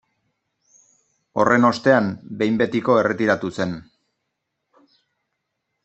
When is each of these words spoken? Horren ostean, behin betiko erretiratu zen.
Horren 1.43 1.67
ostean, 1.69 2.09
behin 2.41 2.57
betiko 2.63 2.97
erretiratu 3.03 3.53
zen. 3.61 3.79